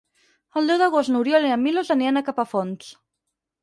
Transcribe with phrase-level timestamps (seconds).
[0.61, 2.95] El deu d'agost n'Oriol i en Milos aniran a Capafonts.